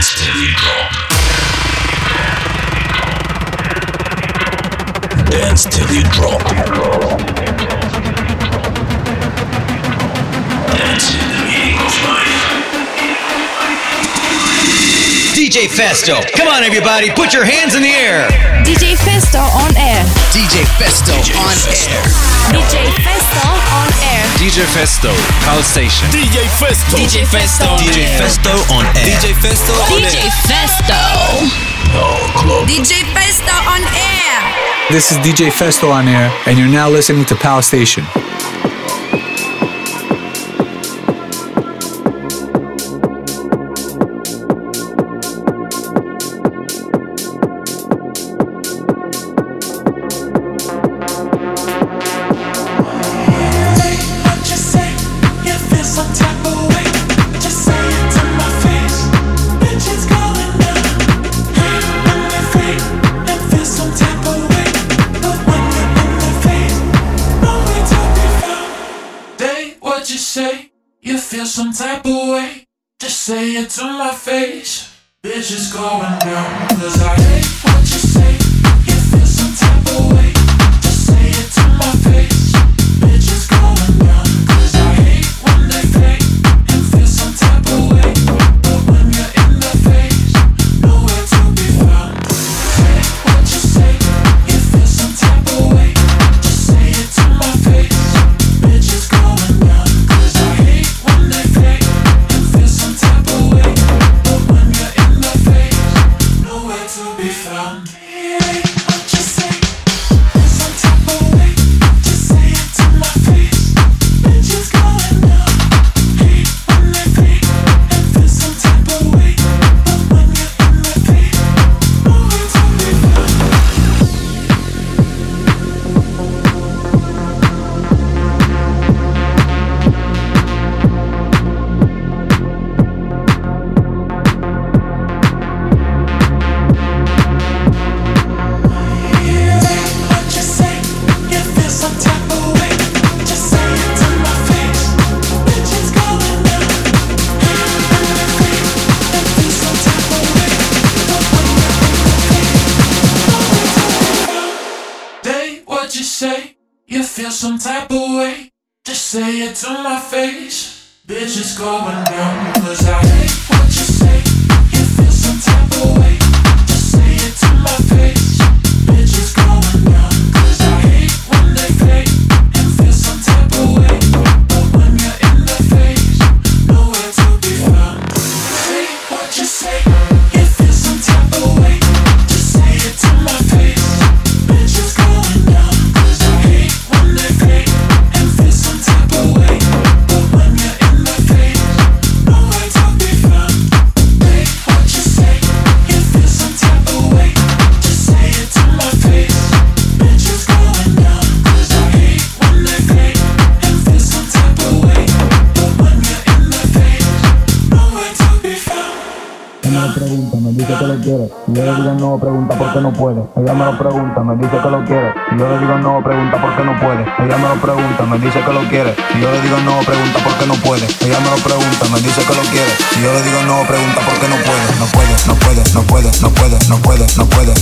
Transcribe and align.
Dance 0.00 0.14
till 0.14 0.40
you 0.40 0.54
drop. 0.54 0.90
Dance 5.28 5.64
till 5.64 5.90
you 5.94 6.02
drop. 6.04 6.40
Dance 10.78 11.14
in 11.14 11.20
the 11.20 11.24
meaning 11.26 11.39
DJ 15.40 15.72
Festo. 15.72 16.20
Come 16.36 16.48
on, 16.48 16.64
everybody, 16.64 17.08
put 17.08 17.32
your 17.32 17.46
hands 17.46 17.74
in 17.74 17.80
the 17.80 17.88
air. 17.88 18.28
DJ 18.60 18.92
Festo 18.92 19.40
on 19.40 19.74
air. 19.74 20.04
DJ 20.36 20.68
Festo 20.76 21.16
on 21.16 21.56
air. 21.64 22.04
DJ 22.52 22.92
Festo 23.00 23.48
on 23.72 23.88
air. 24.04 24.20
DJ 24.36 24.68
Festo, 24.68 25.08
Pulse 25.48 25.64
Station. 25.64 26.06
DJ 26.10 26.44
Festo. 26.60 26.94
DJ 26.94 27.24
Festo 27.24 27.64
DJ. 27.80 28.20
Festo 28.20 28.52
on 28.68 28.84
air. 28.84 29.16
DJ 29.16 29.32
Festo 29.32 29.72
on 29.80 29.88
DJ 29.88 30.20
air. 30.20 30.28
Festo. 30.44 31.00
DJ 32.68 33.00
Festo 33.16 33.56
on 33.64 33.80
air. 33.96 34.44
This 34.90 35.10
is 35.10 35.16
DJ 35.24 35.48
Festo 35.48 35.90
on 35.90 36.06
air, 36.06 36.30
and 36.44 36.58
you're 36.58 36.68
now 36.68 36.90
listening 36.90 37.24
to 37.24 37.34
Pal 37.34 37.62
Station. 37.62 38.04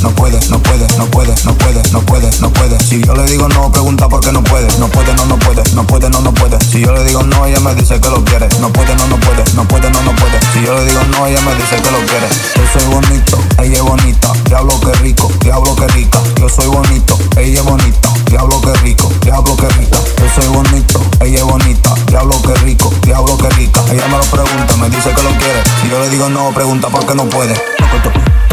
No 0.02 0.10
puede, 0.10 0.38
no 0.48 0.58
puede, 0.62 0.86
no 0.96 1.06
puede, 1.06 1.34
no 1.44 1.54
puede, 1.54 1.82
no 1.92 2.00
puede, 2.02 2.30
no 2.40 2.50
puede. 2.50 2.78
Si 2.80 3.02
yo 3.02 3.14
le 3.14 3.24
digo 3.24 3.48
no, 3.48 3.70
pregunta 3.72 4.08
por 4.08 4.20
qué 4.20 4.32
no 4.32 4.42
puede. 4.44 4.68
No 4.78 4.88
puede, 4.88 5.14
no, 5.14 5.24
no 5.26 5.38
puede, 5.38 5.62
no 5.74 5.86
puede, 5.86 6.10
no, 6.10 6.20
no 6.20 6.32
puede. 6.32 6.58
Si 6.60 6.80
yo 6.80 6.92
le 6.92 7.04
digo 7.04 7.22
no, 7.22 7.46
ella 7.46 7.58
me 7.60 7.74
dice 7.74 8.00
que 8.00 8.08
lo 8.08 8.24
quiere. 8.24 8.48
No 8.60 8.72
puede, 8.72 8.94
no, 8.94 9.06
no 9.08 9.18
puede, 9.18 9.42
no 9.54 9.66
puede, 9.66 9.90
no, 9.90 10.02
no 10.02 10.14
puede. 10.14 10.38
Si 10.52 10.62
yo 10.64 10.74
le 10.74 10.84
digo 10.84 11.00
no, 11.10 11.26
ella 11.26 11.40
me 11.42 11.54
dice 11.54 11.76
que 11.76 11.90
lo 11.90 11.98
quiere. 12.06 12.28
Yo 12.54 12.62
soy 12.72 12.88
bonito, 12.92 13.38
ella 13.62 13.76
es 13.76 13.82
bonita. 13.82 14.32
Diablo 14.44 14.80
que 14.80 14.92
rico, 14.98 15.32
diablo 15.40 15.74
que 15.74 15.86
rica. 15.88 16.18
Yo 16.40 16.48
soy 16.48 16.66
bonito, 16.66 17.18
ella 17.36 17.60
es 17.60 17.64
bonita. 17.64 18.08
Diablo 18.26 18.60
que 18.60 18.72
rico, 18.74 19.10
diablo 19.22 19.56
que 19.56 19.68
rica. 19.68 19.98
Yo 20.18 20.42
soy 20.42 20.48
bonito, 20.52 21.00
ella 21.20 21.38
es 21.38 21.44
bonita. 21.44 21.94
Diablo 22.06 22.42
que 22.42 22.54
rico, 22.56 22.92
diablo 23.02 23.38
que 23.38 23.48
rica. 23.50 23.80
Ella 23.90 24.06
me 24.08 24.18
lo 24.18 24.24
pregunta, 24.24 24.76
me 24.76 24.90
dice 24.90 25.10
que 25.10 25.22
lo 25.22 25.30
quiere. 25.30 25.62
Si 25.82 25.88
yo 25.88 25.98
le 25.98 26.10
digo 26.10 26.28
no, 26.28 26.52
pregunta 26.52 26.88
por 26.88 27.06
qué 27.06 27.14
no 27.14 27.28
puede. 27.28 27.54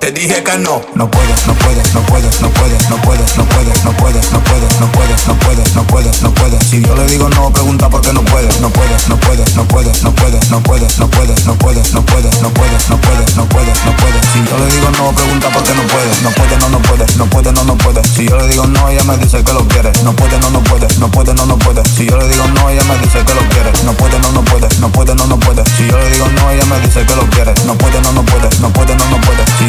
Te 0.00 0.10
dije 0.12 0.42
que 0.42 0.56
no. 0.56 0.80
No 0.94 1.10
puedes, 1.10 1.46
no 1.46 1.52
puedes, 1.52 1.92
no 1.92 2.00
puedes, 2.08 2.40
no 2.40 2.48
puedes, 2.48 2.88
no 2.88 2.96
puedes, 2.96 3.36
no 3.36 3.44
puedes, 3.44 3.76
no 3.84 3.92
puedes, 4.00 4.32
no 4.32 4.40
puedes, 4.40 4.80
no 4.80 4.90
puedes, 4.92 5.26
no 5.28 5.34
puedes, 5.36 5.74
no 5.76 5.86
puedes, 5.86 6.22
no 6.22 6.34
puedes. 6.34 6.66
Si 6.66 6.80
yo 6.80 6.94
le 6.96 7.04
digo 7.04 7.28
no, 7.28 7.52
pregunta 7.52 7.90
por 7.90 8.00
qué 8.00 8.10
no 8.14 8.22
puedes, 8.24 8.62
no 8.62 8.70
puedes, 8.70 9.08
no 9.10 9.16
puedes, 9.20 9.56
no 9.56 9.68
puedes, 9.68 10.02
no 10.02 10.12
puedes, 10.14 10.50
no 10.50 10.62
puedes, 10.62 10.98
no 10.98 11.06
puedes, 11.10 11.52
no 11.52 11.60
puedes, 11.60 11.92
no 11.92 12.00
puedes, 12.00 12.40
no 12.40 12.48
puedes, 12.48 12.88
no 12.88 12.96
puedes, 12.96 13.36
no 13.36 13.44
puedes, 13.46 13.84
no 13.84 13.96
puedes. 13.98 14.24
Si 14.32 14.40
yo 14.48 14.56
le 14.56 14.66
digo 14.72 14.88
no, 14.96 15.12
pregunta 15.12 15.50
por 15.52 15.62
qué 15.64 15.74
no 15.74 15.82
puedes, 15.84 16.22
no 16.22 16.30
puede, 16.30 16.56
no, 16.56 16.68
no 16.70 16.78
puede, 16.80 17.04
no 17.18 17.26
puede, 17.28 17.52
no, 17.52 17.64
no 17.64 17.76
puede. 17.76 18.00
Si 18.08 18.26
yo 18.26 18.38
le 18.38 18.48
digo 18.48 18.66
no, 18.66 18.88
ella 18.88 19.04
me 19.04 19.18
dice 19.18 19.44
que 19.44 19.52
lo 19.52 19.68
quiere, 19.68 19.92
no 20.02 20.16
puede, 20.16 20.40
no, 20.40 20.48
no 20.48 20.64
puede, 20.64 20.88
no 20.96 21.10
puede, 21.10 21.34
no, 21.34 21.44
no 21.44 21.58
puede. 21.58 21.84
Si 21.84 22.08
yo 22.08 22.16
le 22.16 22.26
digo 22.26 22.48
no, 22.48 22.70
ella 22.70 22.84
me 22.84 22.96
dice 23.04 23.22
que 23.22 23.34
lo 23.34 23.44
quiere, 23.52 23.70
no 23.84 23.92
puede, 23.92 24.18
no, 24.18 24.32
no 24.32 24.44
puede, 24.44 24.66
no 24.80 24.88
puede, 24.88 25.14
no, 25.14 25.26
no 25.26 25.38
puede. 25.38 25.62
Si 25.76 25.86
yo 25.86 25.98
le 25.98 26.08
digo 26.08 26.26
no, 26.40 26.50
ella 26.50 26.64
me 26.64 26.80
dice 26.80 27.04
que 27.04 27.14
lo 27.16 27.28
quiere, 27.28 27.52
no 27.66 27.76
puede, 27.76 28.00
no, 28.00 28.12
no 28.12 28.24
puede, 28.24 28.48
no 28.60 28.72
puede, 28.72 28.96
no, 28.96 29.04
no 29.04 29.20
puede. 29.20 29.44
Si 29.58 29.68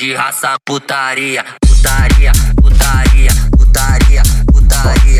de 0.00 0.14
raça, 0.14 0.56
putaria, 0.64 1.44
putaria, 1.60 2.32
putaria, 2.56 3.30
putaria, 3.54 4.22
putaria, 4.50 5.19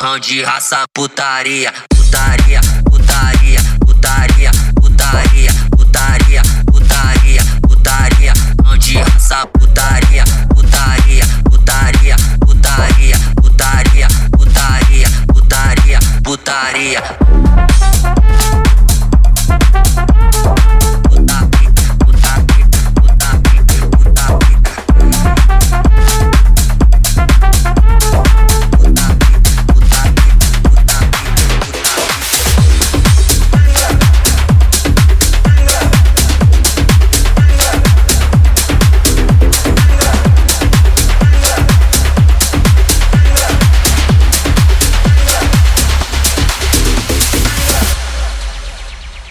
Pão 0.00 0.18
de 0.18 0.42
raça, 0.42 0.82
putaria, 0.94 1.70
putaria, 1.90 2.62
putaria, 2.88 3.60
putaria, 3.80 4.29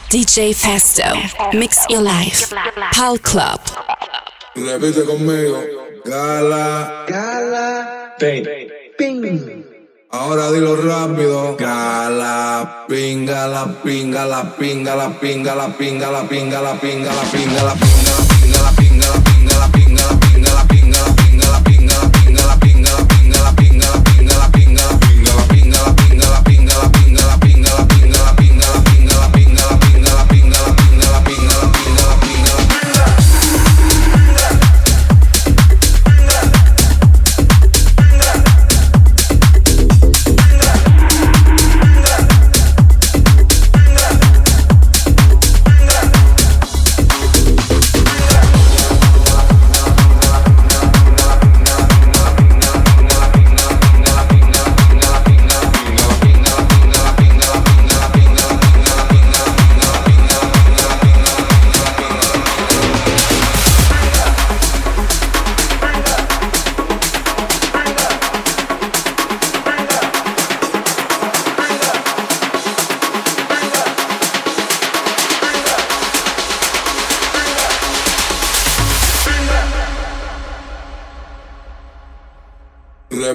DJ 0.09 0.55
Festo. 0.57 1.05
Mix 1.53 1.85
your 1.87 2.01
life. 2.01 2.49
Pal 2.93 3.19
Club. 3.19 3.61
Repite 4.57 5.05
conmigo. 5.05 5.61
Gala. 6.03 7.05
Gala. 7.05 8.17
Ping. 8.17 8.43
Ping. 8.97 9.63
Ahora 10.09 10.49
dilo 10.51 10.75
rápido. 10.81 11.55
Gala. 11.55 12.85
Pinga 12.89 13.45
la 13.45 13.69
pinga 13.83 14.25
la 14.25 14.49
pinga 14.57 14.95
la 14.95 15.09
pinga 15.13 15.53
la 15.53 15.69
pinga 15.77 16.09
la 16.09 16.25
pinga 16.25 16.59
la 16.59 16.73
pinga 16.73 17.11
la 17.13 17.23
pinga 17.29 17.61
la 17.61 17.73
pinga 17.77 18.28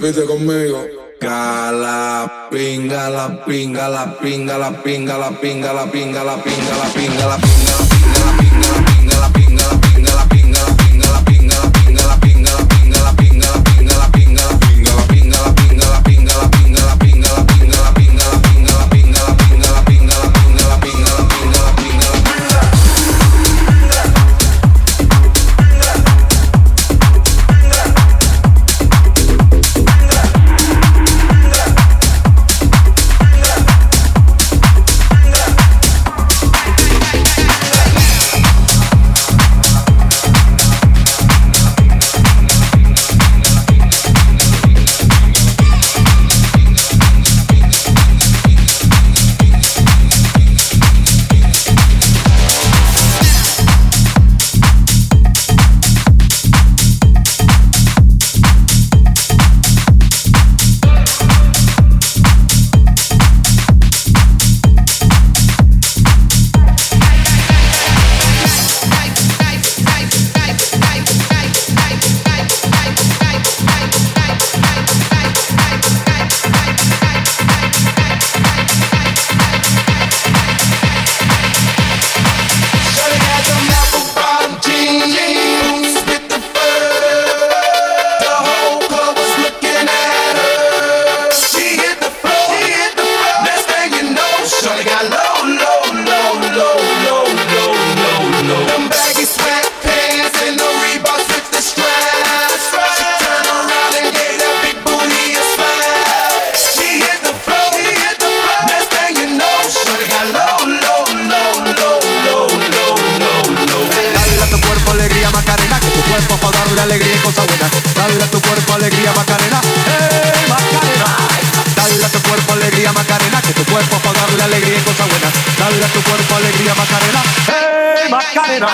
repite 0.04 0.26
conmigo. 0.26 0.86
Cala, 1.18 2.48
pinga, 2.50 3.08
la 3.08 3.44
pinga, 3.44 3.88
la 3.88 4.18
pinga, 4.18 4.58
la 4.58 4.82
pinga, 4.82 5.16
la 5.16 5.30
pinga, 5.40 5.72
la 5.72 5.90
pinga, 5.90 6.24
la 6.24 6.36
pinga, 6.36 6.74
la 6.74 6.92
pinga, 6.92 7.26
la 7.26 7.36
pinga. 7.36 7.63
got 94.84 95.10
love. 95.10 95.33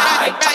I, 0.03 0.50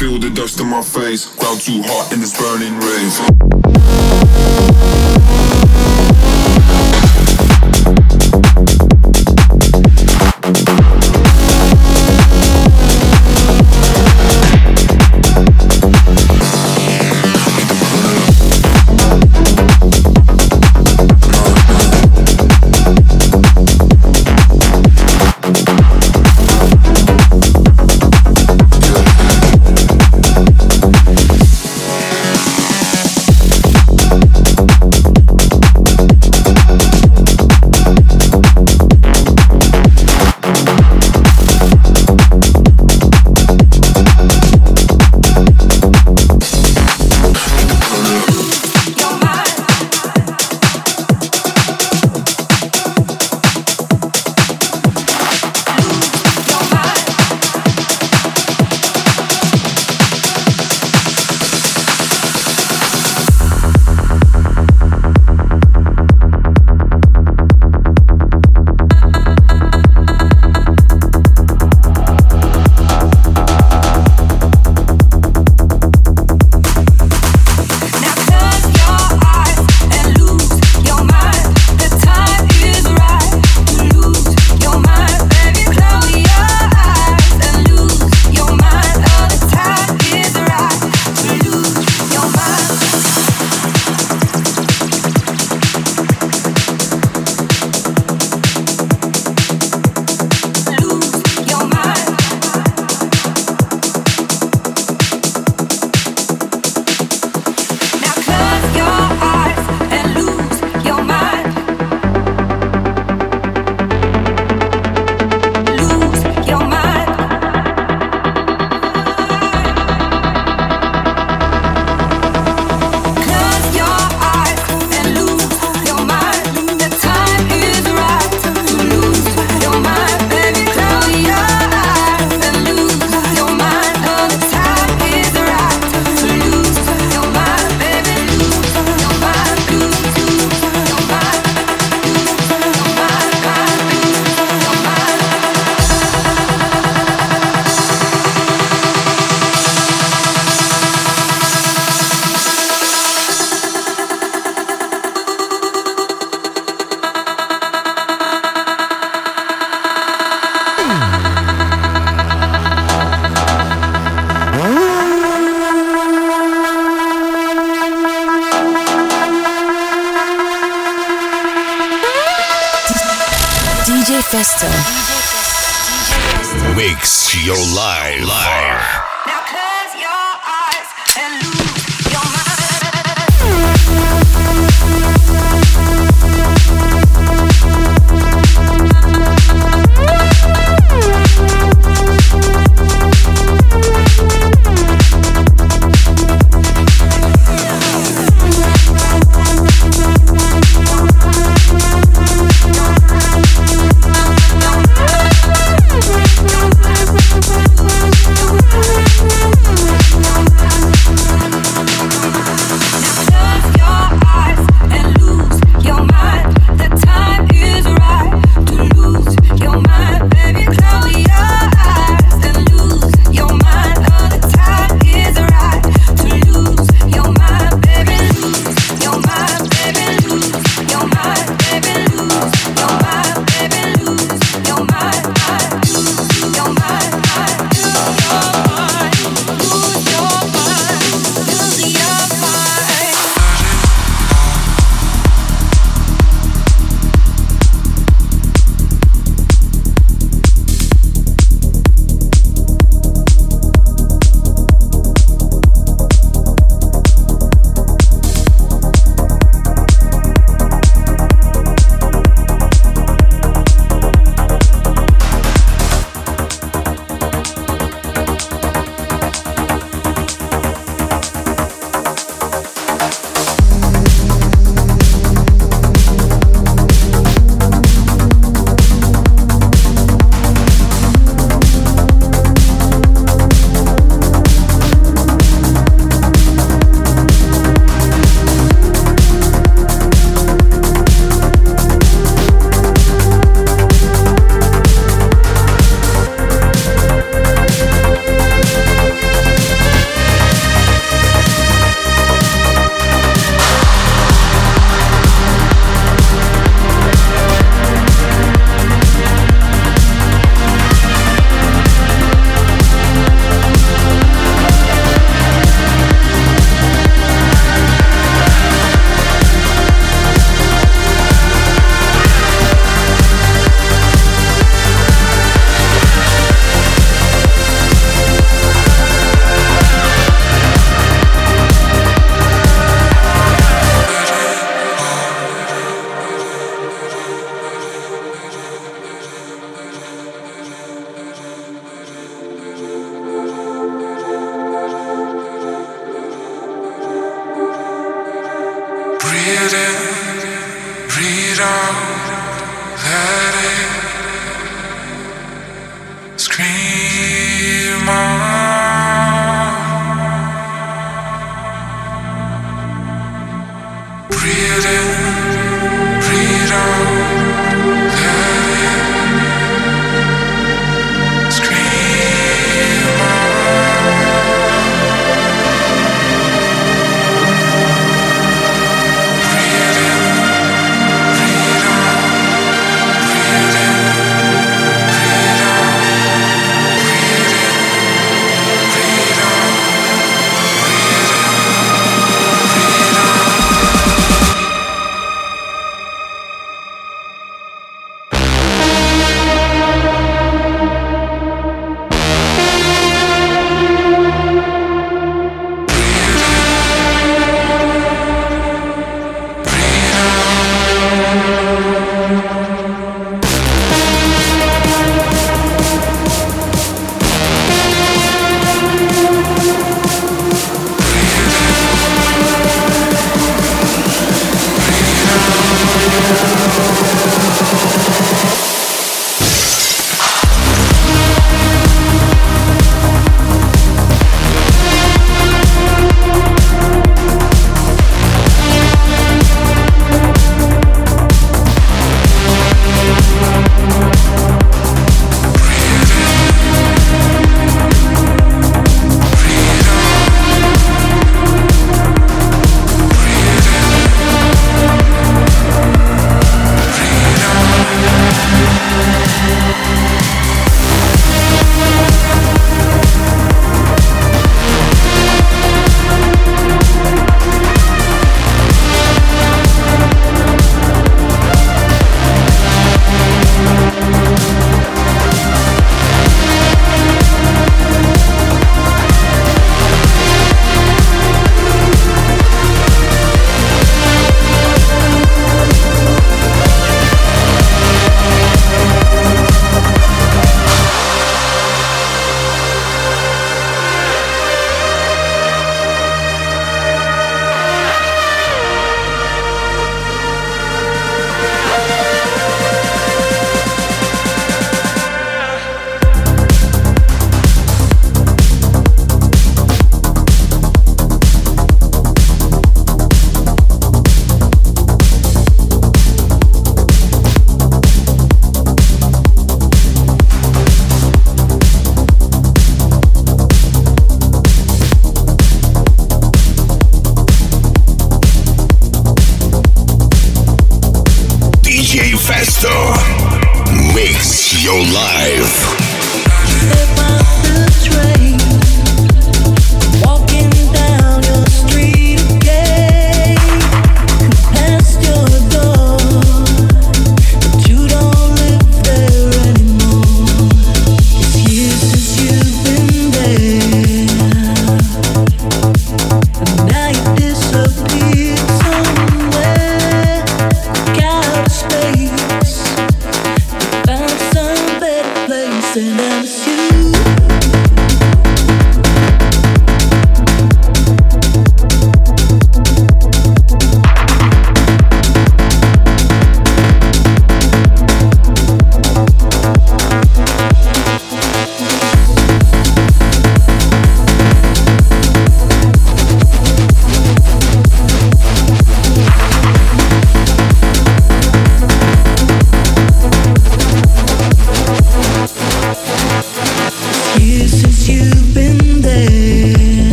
Feel 0.00 0.18
the 0.18 0.30
dust 0.30 0.58
in 0.58 0.66
my 0.66 0.80
face, 0.80 1.26
Ground 1.36 1.60
too 1.60 1.82
hot 1.84 2.10
in 2.14 2.20
this 2.20 2.32
burning 2.40 2.72
rave. 2.80 3.20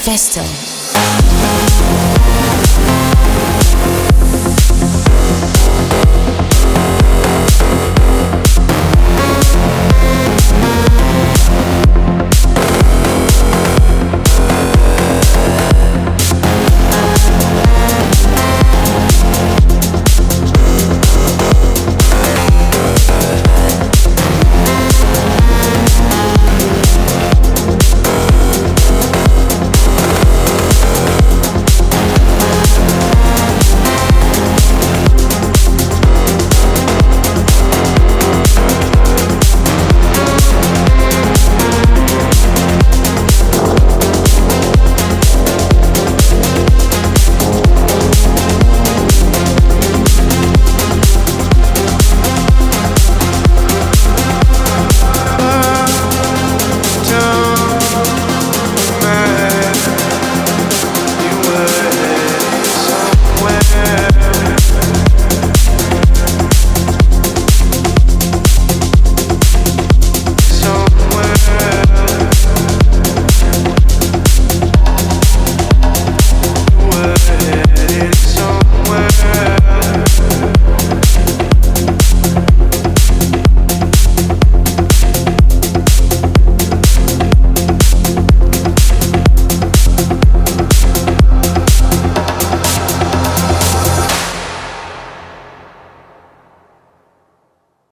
DJ 0.00 0.16
Festo. 0.16 0.69